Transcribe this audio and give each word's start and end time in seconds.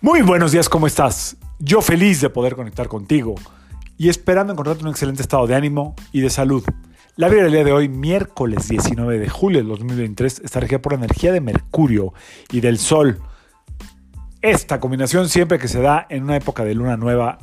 Muy 0.00 0.22
buenos 0.22 0.52
días, 0.52 0.68
¿cómo 0.68 0.86
estás? 0.86 1.36
Yo 1.58 1.82
feliz 1.82 2.20
de 2.20 2.30
poder 2.30 2.54
conectar 2.54 2.86
contigo 2.86 3.34
y 3.96 4.08
esperando 4.08 4.52
encontrarte 4.52 4.84
un 4.84 4.90
excelente 4.90 5.22
estado 5.22 5.48
de 5.48 5.56
ánimo 5.56 5.96
y 6.12 6.20
de 6.20 6.30
salud. 6.30 6.62
La 7.16 7.28
vida 7.28 7.42
del 7.42 7.50
día 7.50 7.64
de 7.64 7.72
hoy, 7.72 7.88
miércoles 7.88 8.68
19 8.68 9.18
de 9.18 9.28
julio 9.28 9.58
del 9.58 9.66
2023, 9.66 10.42
está 10.44 10.60
regida 10.60 10.80
por 10.80 10.92
la 10.92 10.98
energía 10.98 11.32
de 11.32 11.40
Mercurio 11.40 12.14
y 12.52 12.60
del 12.60 12.78
Sol. 12.78 13.20
Esta 14.40 14.78
combinación 14.78 15.28
siempre 15.28 15.58
que 15.58 15.66
se 15.66 15.80
da 15.80 16.06
en 16.08 16.22
una 16.22 16.36
época 16.36 16.62
de 16.62 16.76
luna 16.76 16.96
nueva 16.96 17.38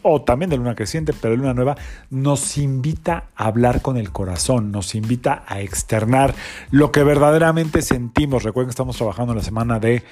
o 0.00 0.22
también 0.22 0.48
de 0.48 0.56
luna 0.56 0.74
creciente, 0.74 1.12
pero 1.12 1.32
de 1.32 1.36
luna 1.36 1.52
nueva, 1.52 1.76
nos 2.08 2.56
invita 2.56 3.24
a 3.36 3.46
hablar 3.48 3.82
con 3.82 3.98
el 3.98 4.12
corazón, 4.12 4.72
nos 4.72 4.94
invita 4.94 5.44
a 5.46 5.60
externar 5.60 6.34
lo 6.70 6.90
que 6.90 7.04
verdaderamente 7.04 7.82
sentimos. 7.82 8.44
Recuerden 8.44 8.68
que 8.68 8.72
estamos 8.72 8.96
trabajando 8.96 9.32
en 9.32 9.38
la 9.38 9.44
semana 9.44 9.78
de 9.78 10.04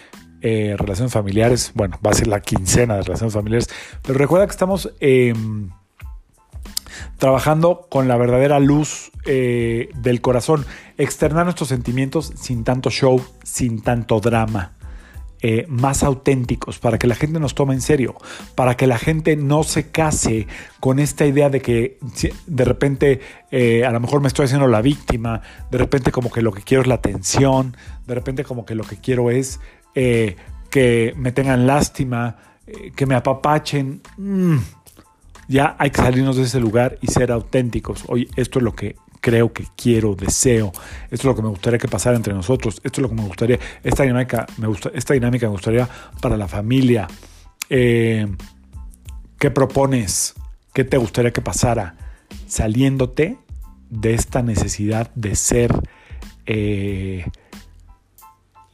eh, 0.43 0.75
relaciones 0.77 1.13
familiares, 1.13 1.73
bueno, 1.75 1.99
va 2.05 2.11
a 2.11 2.15
ser 2.15 2.27
la 2.27 2.41
quincena 2.41 2.97
de 2.97 3.03
relaciones 3.03 3.33
familiares, 3.33 3.69
pero 4.03 4.19
recuerda 4.19 4.47
que 4.47 4.51
estamos 4.51 4.93
em, 5.01 5.71
trabajando 7.19 7.87
con 7.89 8.07
la 8.07 8.17
verdadera 8.17 8.61
luz 8.61 9.13
eh, 9.25 9.89
del 9.97 10.21
corazón, 10.21 10.67
externar 10.99 11.45
nuestros 11.45 11.71
sentimientos 11.71 12.33
sin 12.37 12.65
tanto 12.65 12.91
show, 12.91 13.25
sin 13.45 13.81
tanto 13.81 14.21
drama. 14.21 14.73
Eh, 15.43 15.67
más 15.69 16.03
auténticos, 16.03 16.79
para 16.79 16.99
que 16.99 17.07
la 17.07 17.15
gente 17.15 17.39
nos 17.39 17.55
tome 17.55 17.75
en 17.75 17.83
serio, 17.83 18.15
para 18.55 18.77
que 18.77 18.87
la 18.87 18.99
gente 18.99 19.37
no 19.37 19.65
se 19.65 19.91
case 19.91 20.47
con 20.81 20.99
esta 20.99 21.27
idea 21.27 21.51
de 21.51 21.61
que 21.61 21.99
de 22.47 22.65
repente 22.65 23.21
a 23.87 23.91
lo 23.91 24.01
mejor 24.01 24.23
me 24.23 24.29
estoy 24.29 24.47
haciendo 24.47 24.67
la 24.67 24.81
víctima, 24.81 25.43
de 25.71 25.77
repente 25.77 26.11
como 26.11 26.33
que 26.33 26.41
lo 26.41 26.53
que 26.53 26.63
quiero 26.63 26.81
es 26.81 26.89
la 26.89 26.97
atención, 26.97 27.77
de 28.07 28.15
repente 28.15 28.45
como 28.45 28.65
que 28.65 28.75
lo 28.75 28.85
que 28.85 28.97
quiero 28.97 29.31
es 29.31 29.61
eh, 29.97 30.37
que 30.71 31.15
me 31.17 31.33
tengan 31.33 31.67
lástima, 31.67 32.37
eh, 32.67 32.93
que 32.95 33.07
me 33.07 33.15
apapachen. 33.15 34.03
Mm, 34.19 34.59
ya 35.49 35.75
hay 35.79 35.91
que 35.91 36.03
salirnos 36.03 36.37
de 36.37 36.43
ese 36.43 36.61
lugar 36.61 36.99
y 37.01 37.07
ser 37.07 37.33
auténticos. 37.33 38.05
Oye, 38.09 38.29
esto 38.37 38.59
es 38.59 38.63
lo 38.63 38.75
que 38.75 38.97
creo 39.23 39.55
que 39.55 39.65
quiero, 39.75 40.15
deseo. 40.15 40.71
Esto 41.05 41.15
es 41.15 41.25
lo 41.25 41.35
que 41.35 41.41
me 41.41 41.49
gustaría 41.49 41.79
que 41.79 41.89
pasara 41.89 42.15
entre 42.15 42.35
nosotros. 42.35 42.79
Esto 42.85 43.01
es 43.01 43.03
lo 43.03 43.09
que 43.09 43.15
me 43.15 43.27
gustaría. 43.27 43.59
Esta 43.83 44.03
dinámica 44.03 44.45
me, 44.59 44.67
gusta, 44.67 44.91
esta 44.93 45.15
dinámica 45.15 45.47
me 45.47 45.53
gustaría 45.53 45.89
para 46.21 46.37
la 46.37 46.47
familia. 46.47 47.09
Eh, 47.71 48.27
¿Qué 49.39 49.51
propones? 49.51 50.35
¿Qué 50.75 50.85
te 50.85 50.99
gustaría 50.99 51.33
que 51.33 51.41
pasara? 51.41 51.97
Saliéndote 52.47 53.39
de 53.89 54.13
esta 54.13 54.43
necesidad 54.43 55.11
de 55.15 55.37
ser 55.37 55.73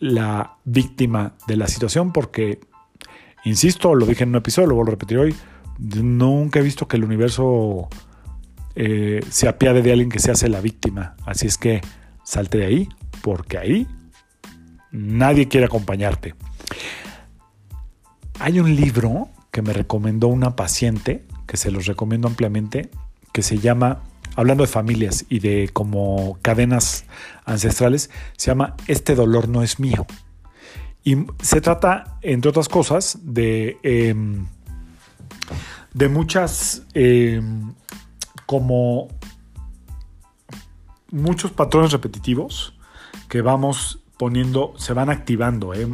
la 0.02 0.56
víctima 0.64 1.34
de 1.46 1.56
la 1.56 1.68
situación 1.68 2.12
porque, 2.12 2.58
insisto, 3.44 3.94
lo 3.94 4.04
dije 4.04 4.24
en 4.24 4.30
un 4.30 4.36
episodio, 4.36 4.70
lo 4.70 4.74
vuelvo 4.74 4.90
a 4.90 4.94
repetir 4.94 5.16
hoy, 5.16 5.32
nunca 5.78 6.58
he 6.58 6.62
visto 6.62 6.88
que 6.88 6.96
el 6.96 7.04
universo 7.04 7.88
eh, 8.74 9.24
se 9.30 9.46
apiade 9.46 9.80
de 9.80 9.92
alguien 9.92 10.10
que 10.10 10.18
se 10.18 10.32
hace 10.32 10.48
la 10.48 10.60
víctima. 10.60 11.14
Así 11.24 11.46
es 11.46 11.56
que 11.56 11.82
salte 12.24 12.58
de 12.58 12.66
ahí, 12.66 12.88
porque 13.22 13.58
ahí 13.58 13.86
nadie 14.90 15.46
quiere 15.46 15.66
acompañarte. 15.66 16.34
Hay 18.40 18.58
un 18.58 18.74
libro 18.74 19.28
que 19.52 19.62
me 19.62 19.72
recomendó 19.72 20.26
una 20.26 20.56
paciente, 20.56 21.24
que 21.46 21.56
se 21.56 21.70
los 21.70 21.86
recomiendo 21.86 22.26
ampliamente, 22.26 22.90
que 23.32 23.42
se 23.42 23.58
llama 23.58 24.02
hablando 24.36 24.62
de 24.62 24.68
familias 24.68 25.24
y 25.28 25.38
de 25.40 25.70
como 25.72 26.38
cadenas 26.42 27.04
ancestrales, 27.44 28.10
se 28.36 28.50
llama 28.50 28.76
Este 28.86 29.14
dolor 29.14 29.48
no 29.48 29.62
es 29.62 29.78
mío. 29.78 30.06
Y 31.04 31.16
se 31.42 31.60
trata, 31.60 32.18
entre 32.22 32.50
otras 32.50 32.68
cosas, 32.68 33.18
de, 33.22 33.76
em, 33.82 34.46
de 35.92 36.08
muchas, 36.08 36.84
em, 36.94 37.74
como 38.46 39.08
muchos 41.10 41.50
patrones 41.50 41.92
repetitivos 41.92 42.74
que 43.28 43.42
vamos 43.42 44.00
poniendo, 44.16 44.74
se 44.76 44.92
van 44.92 45.10
activando. 45.10 45.74
¿eh? 45.74 45.88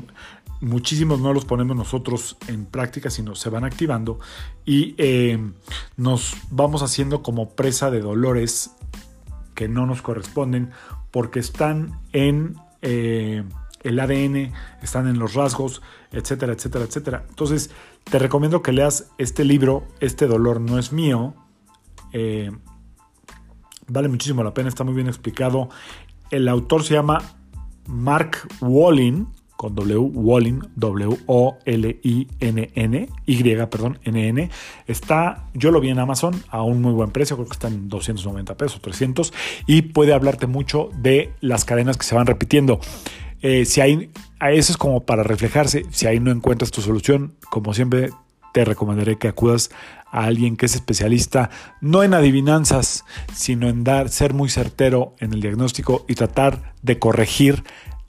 Muchísimos 0.60 1.20
no 1.20 1.32
los 1.32 1.44
ponemos 1.44 1.76
nosotros 1.76 2.36
en 2.48 2.66
práctica, 2.66 3.10
sino 3.10 3.34
se 3.34 3.50
van 3.50 3.64
activando 3.64 4.18
y 4.64 4.94
eh, 4.98 5.38
nos 5.96 6.36
vamos 6.50 6.82
haciendo 6.82 7.22
como 7.22 7.50
presa 7.50 7.90
de 7.90 8.00
dolores 8.00 8.72
que 9.54 9.68
no 9.68 9.86
nos 9.86 10.02
corresponden 10.02 10.70
porque 11.10 11.40
están 11.40 12.00
en 12.12 12.56
eh, 12.82 13.44
el 13.82 14.00
ADN, 14.00 14.52
están 14.82 15.08
en 15.08 15.18
los 15.18 15.34
rasgos, 15.34 15.82
etcétera, 16.12 16.52
etcétera, 16.52 16.84
etcétera. 16.84 17.24
Entonces, 17.28 17.70
te 18.04 18.18
recomiendo 18.18 18.62
que 18.62 18.72
leas 18.72 19.10
este 19.18 19.44
libro, 19.44 19.86
Este 20.00 20.26
dolor 20.26 20.60
no 20.60 20.78
es 20.78 20.92
mío. 20.92 21.34
Eh, 22.12 22.50
vale 23.86 24.08
muchísimo 24.08 24.42
la 24.42 24.54
pena, 24.54 24.68
está 24.68 24.84
muy 24.84 24.94
bien 24.94 25.08
explicado. 25.08 25.68
El 26.30 26.48
autor 26.48 26.84
se 26.84 26.94
llama 26.94 27.22
Mark 27.86 28.48
Wallin, 28.60 29.28
con 29.58 29.74
W, 29.74 29.98
Wallin, 30.14 30.62
W-O-L-I-N-N, 30.76 31.18
Y, 33.26 33.42
perdón, 33.66 33.98
N-N. 34.04 34.50
Está, 34.86 35.48
yo 35.52 35.72
lo 35.72 35.80
vi 35.80 35.88
en 35.88 35.98
Amazon 35.98 36.40
a 36.48 36.62
un 36.62 36.80
muy 36.80 36.92
buen 36.92 37.10
precio, 37.10 37.34
creo 37.34 37.48
que 37.48 37.54
está 37.54 37.66
en 37.66 37.88
290 37.88 38.56
pesos, 38.56 38.80
300, 38.80 39.34
y 39.66 39.82
puede 39.82 40.14
hablarte 40.14 40.46
mucho 40.46 40.90
de 40.94 41.32
las 41.40 41.64
cadenas 41.64 41.96
que 41.96 42.06
se 42.06 42.14
van 42.14 42.28
repitiendo. 42.28 42.78
Eh, 43.42 43.64
si 43.64 43.80
hay, 43.80 44.12
eso 44.40 44.70
es 44.70 44.76
como 44.78 45.04
para 45.04 45.24
reflejarse, 45.24 45.86
si 45.90 46.06
ahí 46.06 46.20
no 46.20 46.30
encuentras 46.30 46.70
tu 46.70 46.80
solución, 46.80 47.34
como 47.50 47.74
siempre 47.74 48.10
te 48.54 48.64
recomendaré 48.64 49.18
que 49.18 49.26
acudas 49.26 49.72
a 50.12 50.26
alguien 50.26 50.56
que 50.56 50.66
es 50.66 50.76
especialista, 50.76 51.50
no 51.80 52.04
en 52.04 52.14
adivinanzas, 52.14 53.04
sino 53.34 53.68
en 53.68 53.82
dar, 53.82 54.08
ser 54.08 54.34
muy 54.34 54.50
certero 54.50 55.16
en 55.18 55.32
el 55.32 55.40
diagnóstico 55.40 56.04
y 56.06 56.14
tratar 56.14 56.74
de 56.82 57.00
corregir 57.00 57.64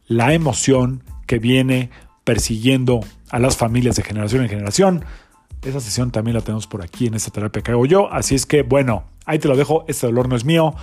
la 0.08 0.36
emoción 0.36 1.02
que 1.30 1.38
viene 1.38 1.92
persiguiendo 2.24 3.02
a 3.30 3.38
las 3.38 3.56
familias 3.56 3.96
de 3.96 4.02
generación 4.02 4.42
en 4.42 4.50
generación. 4.50 5.06
Esa 5.62 5.80
sesión 5.80 6.10
también 6.10 6.34
la 6.34 6.42
tenemos 6.42 6.66
por 6.66 6.82
aquí 6.82 7.06
en 7.06 7.14
esta 7.14 7.30
terapia 7.30 7.62
que 7.62 7.70
hago 7.70 7.86
yo. 7.86 8.12
Así 8.12 8.34
es 8.34 8.48
que, 8.48 8.64
bueno, 8.64 9.04
ahí 9.28 9.38
te 9.38 9.48
lo 9.48 9.56
dejo. 9.56 9.86
Este 9.88 10.08
dolor 10.08 10.28
no 10.28 10.36
es 10.36 10.44
mío. 10.44 10.74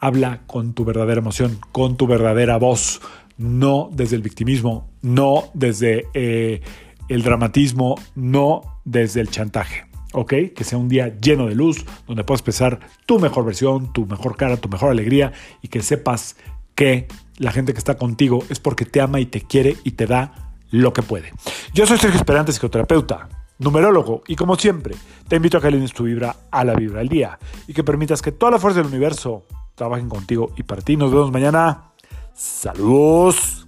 Habla 0.00 0.40
con 0.46 0.72
tu 0.72 0.86
verdadera 0.86 1.20
emoción, 1.20 1.58
con 1.72 1.98
tu 1.98 2.06
verdadera 2.06 2.56
voz, 2.56 3.02
no 3.36 3.90
desde 3.92 4.16
el 4.16 4.22
victimismo, 4.22 4.88
no 5.02 5.50
desde 5.52 6.06
eh, 6.14 6.62
el 7.10 7.22
dramatismo, 7.22 7.96
no 8.14 8.80
desde 8.86 9.20
el 9.20 9.28
chantaje. 9.28 9.84
¿ok? 10.14 10.32
Que 10.56 10.64
sea 10.64 10.78
un 10.78 10.88
día 10.88 11.18
lleno 11.20 11.48
de 11.48 11.54
luz, 11.54 11.84
donde 12.06 12.24
puedas 12.24 12.40
expresar 12.40 12.80
tu 13.04 13.18
mejor 13.18 13.44
versión, 13.44 13.92
tu 13.92 14.06
mejor 14.06 14.38
cara, 14.38 14.56
tu 14.56 14.70
mejor 14.70 14.90
alegría 14.90 15.34
y 15.60 15.68
que 15.68 15.82
sepas 15.82 16.36
que 16.78 17.08
la 17.38 17.50
gente 17.50 17.72
que 17.72 17.78
está 17.80 17.96
contigo 17.96 18.44
es 18.50 18.60
porque 18.60 18.84
te 18.84 19.00
ama 19.00 19.18
y 19.18 19.26
te 19.26 19.40
quiere 19.40 19.76
y 19.82 19.90
te 19.92 20.06
da 20.06 20.54
lo 20.70 20.92
que 20.92 21.02
puede. 21.02 21.32
Yo 21.74 21.88
soy 21.88 21.98
Sergio 21.98 22.20
Esperante, 22.20 22.52
psicoterapeuta, 22.52 23.28
numerólogo, 23.58 24.22
y 24.28 24.36
como 24.36 24.54
siempre, 24.54 24.94
te 25.26 25.34
invito 25.34 25.58
a 25.58 25.60
que 25.60 25.66
alines 25.66 25.92
tu 25.92 26.04
vibra 26.04 26.36
a 26.52 26.62
la 26.62 26.74
vibra 26.74 27.00
del 27.00 27.08
día 27.08 27.36
y 27.66 27.74
que 27.74 27.82
permitas 27.82 28.22
que 28.22 28.30
toda 28.30 28.52
la 28.52 28.58
fuerza 28.60 28.78
del 28.78 28.86
universo 28.86 29.44
trabajen 29.74 30.08
contigo 30.08 30.52
y 30.56 30.62
para 30.62 30.80
ti. 30.80 30.96
Nos 30.96 31.10
vemos 31.10 31.32
mañana. 31.32 31.90
Saludos. 32.32 33.67